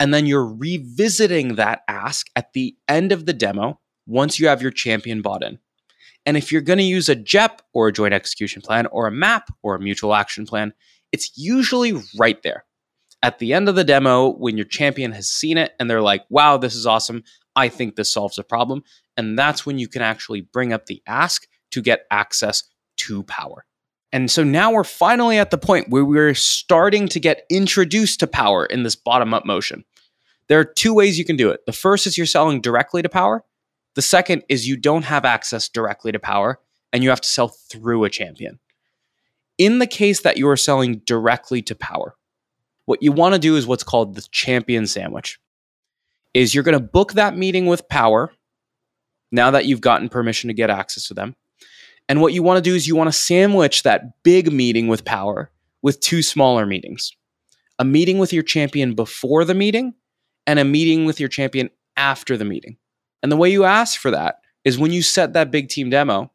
[0.00, 4.62] And then you're revisiting that ask at the end of the demo once you have
[4.62, 5.58] your champion bought in.
[6.24, 9.12] And if you're going to use a JEP or a joint execution plan or a
[9.12, 10.72] MAP or a mutual action plan,
[11.10, 12.64] it's usually right there.
[13.22, 16.24] At the end of the demo, when your champion has seen it and they're like,
[16.28, 17.22] wow, this is awesome.
[17.54, 18.82] I think this solves a problem.
[19.16, 22.64] And that's when you can actually bring up the ask to get access
[22.98, 23.64] to power.
[24.12, 28.26] And so now we're finally at the point where we're starting to get introduced to
[28.26, 29.84] power in this bottom up motion.
[30.48, 31.64] There are two ways you can do it.
[31.64, 33.42] The first is you're selling directly to power,
[33.94, 36.60] the second is you don't have access directly to power
[36.92, 38.58] and you have to sell through a champion.
[39.58, 42.14] In the case that you are selling directly to power,
[42.86, 45.38] what you want to do is what's called the champion sandwich.
[46.34, 48.32] Is you're going to book that meeting with power
[49.30, 51.36] now that you've gotten permission to get access to them.
[52.08, 55.04] And what you want to do is you want to sandwich that big meeting with
[55.04, 55.50] power
[55.82, 57.12] with two smaller meetings.
[57.78, 59.94] A meeting with your champion before the meeting
[60.46, 62.76] and a meeting with your champion after the meeting.
[63.22, 66.30] And the way you ask for that is when you set that big team demo,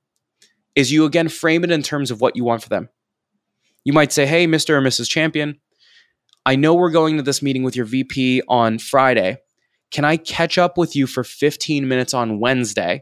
[0.76, 2.88] is you again frame it in terms of what you want for them.
[3.84, 4.72] You might say, hey, Mr.
[4.72, 5.10] or Mrs.
[5.10, 5.60] Champion,
[6.46, 9.38] I know we're going to this meeting with your VP on Friday.
[9.90, 13.02] Can I catch up with you for 15 minutes on Wednesday?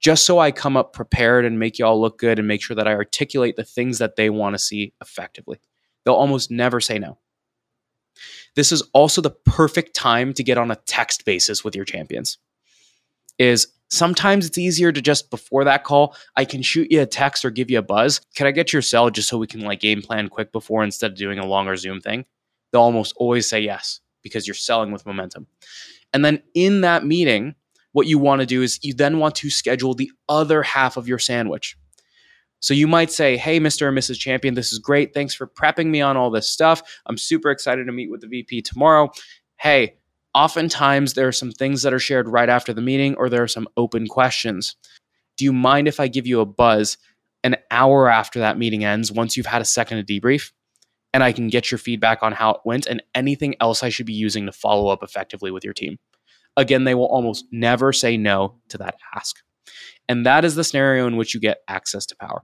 [0.00, 2.76] Just so I come up prepared and make you all look good and make sure
[2.76, 5.60] that I articulate the things that they want to see effectively.
[6.04, 7.18] They'll almost never say no.
[8.54, 12.38] This is also the perfect time to get on a text basis with your champions
[13.38, 17.44] is sometimes it's easier to just before that call, I can shoot you a text
[17.44, 18.20] or give you a buzz.
[18.34, 21.12] Can I get your cell just so we can like game plan quick before instead
[21.12, 22.24] of doing a longer Zoom thing?
[22.72, 25.46] They'll almost always say yes because you're selling with momentum.
[26.12, 27.54] And then in that meeting,
[27.92, 31.08] what you want to do is you then want to schedule the other half of
[31.08, 31.76] your sandwich.
[32.60, 33.88] So you might say, Hey, Mr.
[33.88, 34.18] and Mrs.
[34.18, 35.14] Champion, this is great.
[35.14, 36.82] Thanks for prepping me on all this stuff.
[37.06, 39.10] I'm super excited to meet with the VP tomorrow.
[39.56, 39.98] Hey,
[40.34, 43.48] Oftentimes, there are some things that are shared right after the meeting, or there are
[43.48, 44.76] some open questions.
[45.36, 46.98] Do you mind if I give you a buzz
[47.42, 50.52] an hour after that meeting ends, once you've had a second to debrief?
[51.14, 54.06] And I can get your feedback on how it went and anything else I should
[54.06, 55.98] be using to follow up effectively with your team.
[56.58, 59.36] Again, they will almost never say no to that ask.
[60.08, 62.42] And that is the scenario in which you get access to power.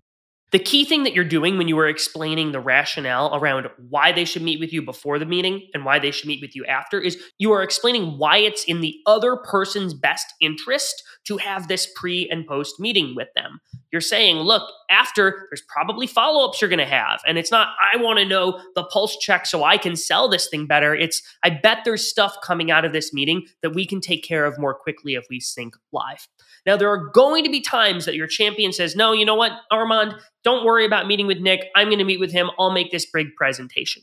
[0.55, 4.25] The key thing that you're doing when you are explaining the rationale around why they
[4.25, 7.01] should meet with you before the meeting and why they should meet with you after
[7.01, 11.89] is you are explaining why it's in the other person's best interest to have this
[11.97, 13.59] pre and post meeting with them.
[13.91, 17.21] You're saying, look, after there's probably follow ups you're going to have.
[17.27, 20.49] And it's not, I want to know the pulse check so I can sell this
[20.49, 20.95] thing better.
[20.95, 24.45] It's, I bet there's stuff coming out of this meeting that we can take care
[24.45, 26.29] of more quickly if we sync live.
[26.67, 29.53] Now, there are going to be times that your champion says, No, you know what,
[29.71, 31.67] Armand, don't worry about meeting with Nick.
[31.75, 32.51] I'm going to meet with him.
[32.59, 34.03] I'll make this big presentation.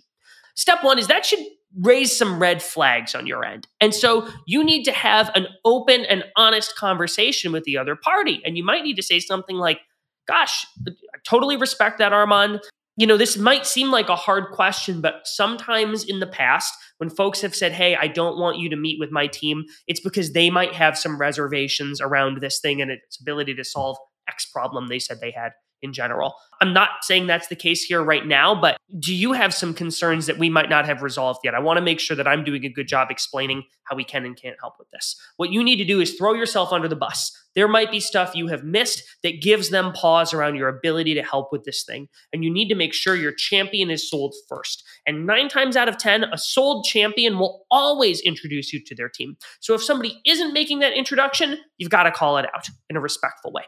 [0.56, 1.40] Step one is that should
[1.80, 3.68] raise some red flags on your end.
[3.80, 8.42] And so you need to have an open and honest conversation with the other party.
[8.44, 9.80] And you might need to say something like,
[10.28, 10.92] Gosh, I
[11.24, 12.62] totally respect that, Armand
[12.98, 17.10] you know, this might seem like a hard question, but sometimes in the past, when
[17.10, 20.34] folks have said, Hey, I don't want you to meet with my team, it's because
[20.34, 24.88] they might have some reservations around this thing and its ability to solve X problem
[24.88, 26.36] they said they had in general.
[26.62, 30.28] I'm not saying that's the case here right now, but do you have some concerns
[30.28, 31.56] that we might not have resolved yet?
[31.56, 34.26] I want to make sure that I'm doing a good job explaining how we can
[34.26, 35.20] and can't help with this.
[35.38, 37.36] What you need to do is throw yourself under the bus.
[37.56, 41.24] There might be stuff you have missed that gives them pause around your ability to
[41.24, 42.08] help with this thing.
[42.32, 44.84] And you need to make sure your champion is sold first.
[45.06, 49.10] And nine times out of 10, a sold champion will always introduce you to their
[49.10, 49.36] team.
[49.60, 53.02] So if somebody isn't making that introduction, you've got to call it out in a
[53.02, 53.64] respectful way.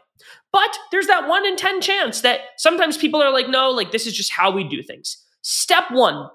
[0.52, 4.06] But there's that one in 10 chance that sometimes people are like, no, like this
[4.06, 5.18] is just how we do things.
[5.42, 6.28] Step one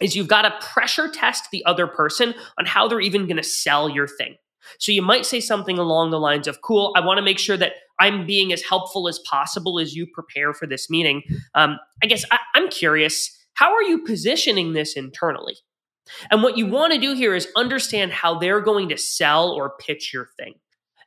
[0.00, 3.42] is you've got to pressure test the other person on how they're even going to
[3.42, 4.36] sell your thing.
[4.78, 7.56] So you might say something along the lines of, cool, I want to make sure
[7.56, 11.22] that I'm being as helpful as possible as you prepare for this meeting.
[11.54, 15.56] Um, I guess I, I'm curious, how are you positioning this internally?
[16.30, 19.76] And what you want to do here is understand how they're going to sell or
[19.78, 20.54] pitch your thing.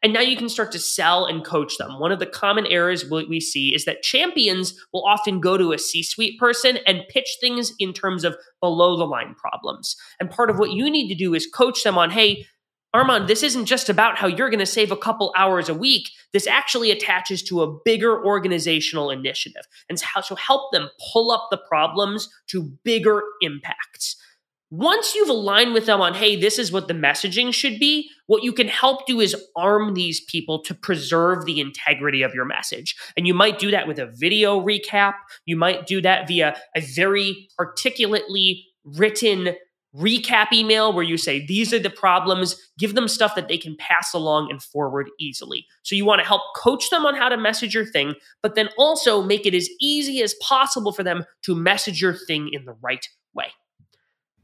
[0.02, 2.00] And now you can start to sell and coach them.
[2.00, 5.78] One of the common errors we see is that champions will often go to a
[5.78, 9.98] C suite person and pitch things in terms of below the line problems.
[10.20, 12.46] And part of what you need to do is coach them on, hey,
[12.92, 16.10] Armand, this isn't just about how you're going to save a couple hours a week.
[16.34, 19.62] This actually attaches to a bigger organizational initiative.
[19.90, 24.16] And so help them pull up the problems to bigger impacts.
[24.72, 28.44] Once you've aligned with them on, hey, this is what the messaging should be, what
[28.44, 32.96] you can help do is arm these people to preserve the integrity of your message.
[33.18, 35.14] And you might do that with a video recap.
[35.46, 39.56] You might do that via a very articulately written
[39.96, 43.76] recap email where you say, These are the problems, give them stuff that they can
[43.78, 45.66] pass along and forward easily.
[45.82, 48.14] So you want to help coach them on how to message your thing,
[48.44, 52.50] but then also make it as easy as possible for them to message your thing
[52.54, 53.48] in the right way.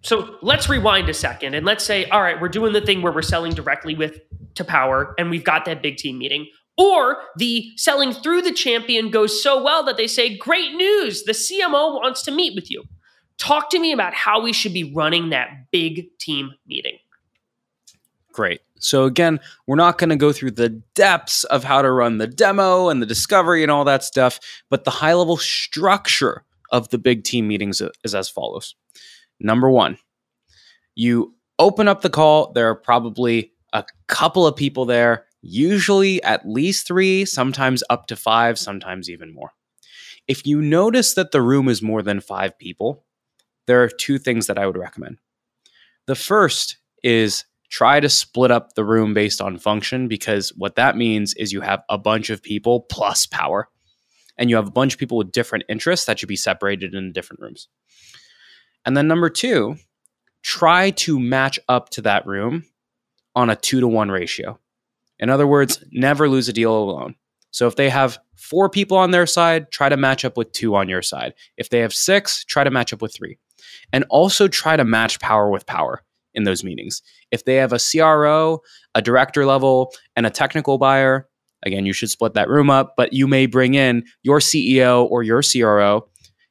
[0.05, 3.11] So let's rewind a second and let's say, all right, we're doing the thing where
[3.11, 4.19] we're selling directly with
[4.53, 6.45] to power and we've got that big team meeting.
[6.77, 11.31] Or the selling through the champion goes so well that they say, Great news, the
[11.31, 12.83] CMO wants to meet with you.
[13.39, 16.99] Talk to me about how we should be running that big team meeting.
[18.31, 18.61] Great.
[18.77, 22.27] So, again, we're not going to go through the depths of how to run the
[22.27, 24.39] demo and the discovery and all that stuff,
[24.69, 28.75] but the high level structure of the big team meetings is as follows.
[29.39, 29.97] Number one,
[30.95, 32.53] you open up the call.
[32.53, 38.15] There are probably a couple of people there usually at least three, sometimes up to
[38.15, 39.51] five, sometimes even more.
[40.27, 43.05] If you notice that the room is more than five people,
[43.67, 45.19] there are two things that I would recommend.
[46.07, 50.97] The first is try to split up the room based on function because what that
[50.97, 53.69] means is you have a bunch of people plus power
[54.37, 57.11] and you have a bunch of people with different interests that should be separated in
[57.11, 57.67] different rooms.
[58.85, 59.77] And then number two,
[60.43, 62.65] try to match up to that room
[63.35, 64.59] on a two to one ratio.
[65.19, 67.15] In other words, never lose a deal alone.
[67.51, 70.75] So if they have four people on their side, try to match up with two
[70.75, 71.33] on your side.
[71.57, 73.37] If they have six, try to match up with three.
[73.93, 77.01] And also try to match power with power in those meetings.
[77.31, 78.61] If they have a CRO,
[78.93, 81.29] a director level, and a technical buyer,
[81.63, 85.23] again, you should split that room up, but you may bring in your CEO or
[85.23, 86.07] your CRO.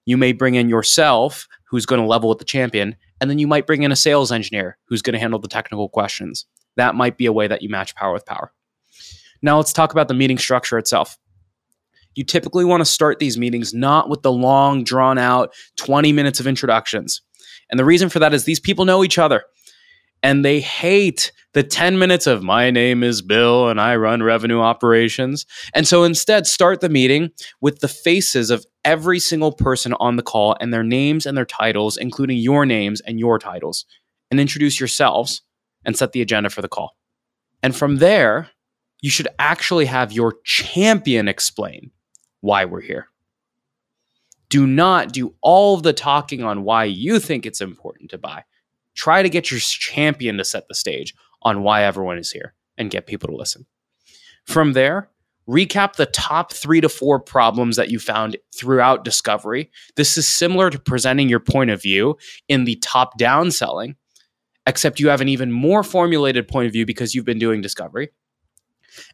[0.07, 3.49] You may bring in yourself, who's going to level with the champion, and then you
[3.49, 6.47] might bring in a sales engineer who's going to handle the technical questions.
[6.77, 8.53] That might be a way that you match power with power.
[9.43, 11.19] Now let's talk about the meeting structure itself.
[12.15, 16.39] You typically want to start these meetings not with the long, drawn out 20 minutes
[16.39, 17.23] of introductions.
[17.69, 19.43] And the reason for that is these people know each other
[20.23, 24.61] and they hate the 10 minutes of my name is Bill and I run revenue
[24.61, 25.45] operations.
[25.75, 30.23] And so instead, start the meeting with the faces of every single person on the
[30.23, 33.85] call and their names and their titles, including your names and your titles,
[34.31, 35.43] and introduce yourselves
[35.85, 36.97] and set the agenda for the call.
[37.63, 38.51] And from there,
[39.01, 41.91] you should actually have your champion explain
[42.41, 43.09] why we're here.
[44.49, 48.45] Do not do all the talking on why you think it's important to buy.
[48.95, 52.91] Try to get your champion to set the stage on why everyone is here and
[52.91, 53.67] get people to listen.
[54.45, 55.11] From there,
[55.49, 59.71] recap the top three to four problems that you found throughout discovery.
[59.97, 62.17] This is similar to presenting your point of view
[62.49, 63.97] in the top down selling,
[64.67, 68.11] except you have an even more formulated point of view because you've been doing discovery.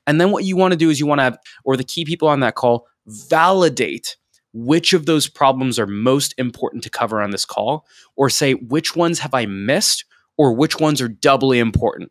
[0.07, 2.05] And then what you want to do is you want to have, or the key
[2.05, 4.17] people on that call, validate
[4.53, 8.95] which of those problems are most important to cover on this call, or say which
[8.97, 10.05] ones have I missed,
[10.37, 12.11] or which ones are doubly important.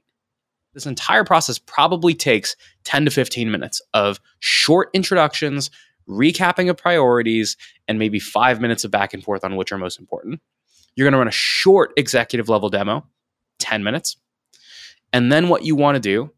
[0.80, 2.56] This entire process probably takes
[2.86, 5.70] 10 to 15 minutes of short introductions,
[6.08, 7.58] recapping of priorities,
[7.90, 10.40] and maybe five minutes of back and forth on which are most important.
[10.96, 13.06] You're going to run a short executive level demo
[13.60, 14.16] 10 minutes.
[15.12, 16.32] And then what you want to do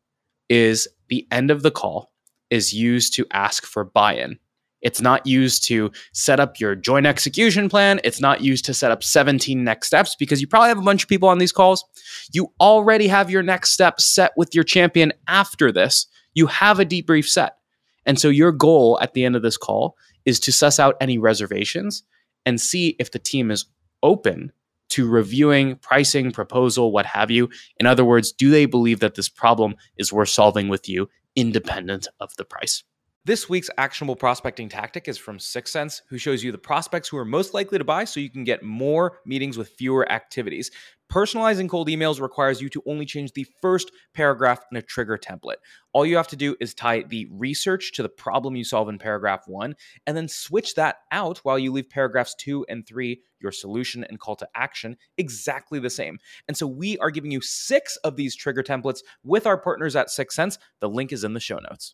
[0.49, 2.11] is the end of the call
[2.49, 4.39] is used to ask for buy in.
[4.81, 7.99] It's not used to set up your joint execution plan.
[8.03, 11.03] It's not used to set up 17 next steps because you probably have a bunch
[11.03, 11.85] of people on these calls.
[12.33, 16.07] You already have your next step set with your champion after this.
[16.33, 17.57] You have a debrief set.
[18.05, 21.17] And so your goal at the end of this call is to suss out any
[21.17, 22.03] reservations
[22.45, 23.65] and see if the team is
[24.01, 24.51] open
[24.89, 27.49] to reviewing pricing, proposal, what have you.
[27.77, 32.07] In other words, do they believe that this problem is worth solving with you independent
[32.19, 32.83] of the price?
[33.23, 37.25] This week's actionable prospecting tactic is from 6sense, who shows you the prospects who are
[37.25, 40.71] most likely to buy so you can get more meetings with fewer activities.
[41.07, 45.57] Personalizing cold emails requires you to only change the first paragraph in a trigger template.
[45.93, 48.97] All you have to do is tie the research to the problem you solve in
[48.97, 49.75] paragraph one,
[50.07, 54.19] and then switch that out while you leave paragraphs two and three, your solution and
[54.19, 56.17] call to action, exactly the same.
[56.47, 60.07] And so we are giving you six of these trigger templates with our partners at
[60.07, 60.57] 6sense.
[60.79, 61.93] The link is in the show notes.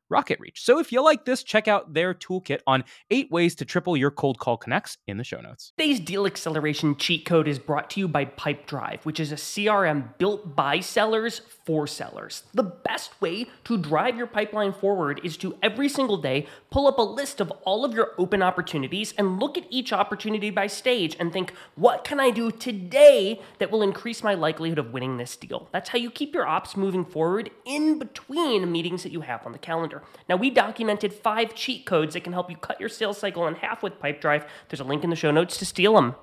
[0.11, 0.61] Rocket Reach.
[0.61, 4.11] So if you like this, check out their toolkit on eight ways to triple your
[4.11, 5.71] cold call connects in the show notes.
[5.77, 10.17] Today's deal acceleration cheat code is brought to you by Pipedrive, which is a CRM
[10.17, 12.43] built by sellers for sellers.
[12.53, 16.97] The best way to drive your pipeline forward is to every single day pull up
[16.97, 21.15] a list of all of your open opportunities and look at each opportunity by stage
[21.19, 25.37] and think, what can I do today that will increase my likelihood of winning this
[25.37, 25.69] deal?
[25.71, 29.53] That's how you keep your ops moving forward in between meetings that you have on
[29.53, 30.00] the calendar.
[30.29, 33.55] Now, we documented five cheat codes that can help you cut your sales cycle in
[33.55, 34.47] half with Pipedrive.
[34.69, 36.15] There's a link in the show notes to steal them.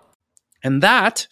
[0.63, 1.27] And that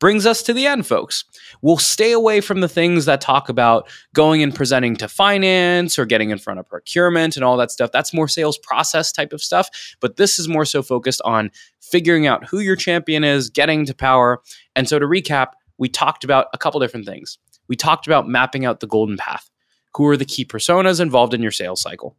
[0.00, 1.24] brings us to the end, folks.
[1.62, 6.06] We'll stay away from the things that talk about going and presenting to finance or
[6.06, 7.92] getting in front of procurement and all that stuff.
[7.92, 9.68] That's more sales process type of stuff.
[10.00, 11.50] But this is more so focused on
[11.82, 14.42] figuring out who your champion is, getting to power.
[14.74, 15.48] And so to recap,
[15.78, 17.38] we talked about a couple different things.
[17.68, 19.50] We talked about mapping out the golden path.
[19.96, 22.16] Who are the key personas involved in your sales cycle?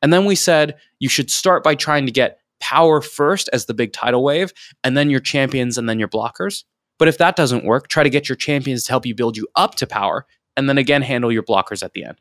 [0.00, 3.74] And then we said you should start by trying to get power first as the
[3.74, 4.52] big tidal wave,
[4.84, 6.64] and then your champions, and then your blockers.
[6.98, 9.48] But if that doesn't work, try to get your champions to help you build you
[9.56, 12.18] up to power, and then again, handle your blockers at the end.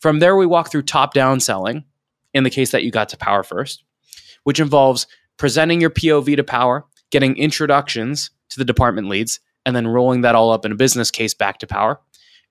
[0.00, 1.84] From there, we walk through top down selling
[2.34, 3.84] in the case that you got to power first,
[4.44, 5.06] which involves
[5.36, 10.34] presenting your POV to power, getting introductions to the department leads, and then rolling that
[10.34, 12.00] all up in a business case back to power.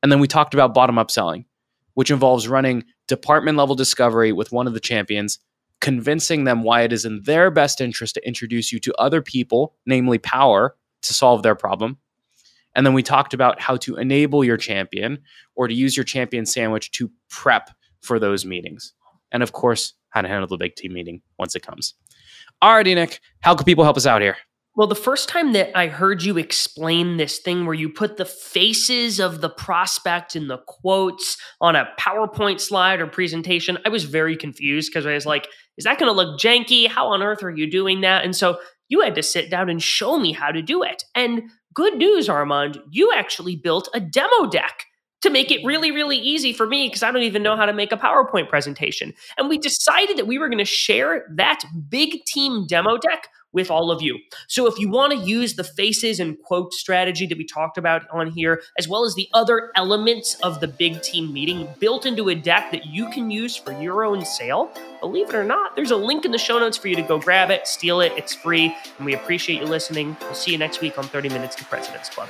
[0.01, 1.45] And then we talked about bottom up selling,
[1.93, 5.39] which involves running department level discovery with one of the champions,
[5.79, 9.75] convincing them why it is in their best interest to introduce you to other people,
[9.85, 11.97] namely power, to solve their problem.
[12.75, 15.19] And then we talked about how to enable your champion
[15.55, 17.71] or to use your champion sandwich to prep
[18.01, 18.93] for those meetings.
[19.31, 21.95] And of course, how to handle the big team meeting once it comes.
[22.63, 24.37] Alrighty, Nick, how can people help us out here?
[24.73, 28.23] Well, the first time that I heard you explain this thing where you put the
[28.23, 34.05] faces of the prospect in the quotes on a PowerPoint slide or presentation, I was
[34.05, 36.87] very confused because I was like, is that going to look janky?
[36.87, 38.23] How on earth are you doing that?
[38.23, 41.03] And so you had to sit down and show me how to do it.
[41.15, 41.43] And
[41.73, 44.85] good news, Armand, you actually built a demo deck
[45.21, 47.73] to make it really, really easy for me because I don't even know how to
[47.73, 49.13] make a PowerPoint presentation.
[49.37, 53.69] And we decided that we were going to share that big team demo deck with
[53.69, 54.19] all of you.
[54.47, 58.03] So if you want to use the faces and quote strategy that we talked about
[58.11, 62.29] on here, as well as the other elements of the big team meeting built into
[62.29, 65.91] a deck that you can use for your own sale, believe it or not, there's
[65.91, 68.13] a link in the show notes for you to go grab it, steal it.
[68.17, 68.75] It's free.
[68.97, 70.15] And we appreciate you listening.
[70.21, 72.29] We'll see you next week on 30 Minutes to President's Club.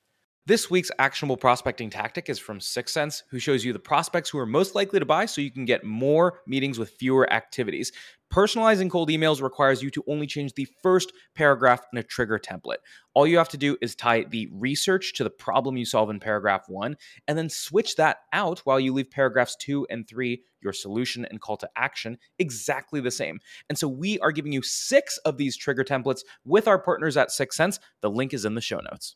[0.47, 4.47] This week's actionable prospecting tactic is from 6sense, who shows you the prospects who are
[4.47, 7.91] most likely to buy so you can get more meetings with fewer activities.
[8.33, 12.77] Personalizing cold emails requires you to only change the first paragraph in a trigger template.
[13.13, 16.19] All you have to do is tie the research to the problem you solve in
[16.19, 16.95] paragraph one,
[17.27, 21.39] and then switch that out while you leave paragraphs two and three, your solution and
[21.39, 23.39] call to action, exactly the same.
[23.69, 27.29] And so we are giving you six of these trigger templates with our partners at
[27.29, 27.77] 6sense.
[28.01, 29.09] The link is in the show notes.